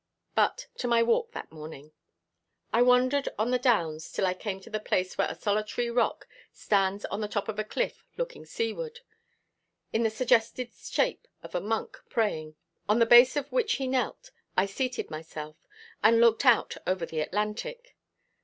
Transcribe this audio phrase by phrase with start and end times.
[0.33, 1.91] But to my walk that morning.
[2.73, 6.27] I wandered on the downs till I came to the place where a solitary rock
[6.51, 9.01] stands on the top of a cliff looking seaward,
[9.93, 12.55] in the suggested shape of a monk praying.
[12.89, 15.67] On the base on which he knelt I seated myself,
[16.03, 17.95] and looked out over the Atlantic.